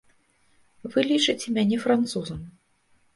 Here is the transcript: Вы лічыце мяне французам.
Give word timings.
Вы 0.95 1.03
лічыце 1.11 1.47
мяне 1.57 1.77
французам. 1.85 2.41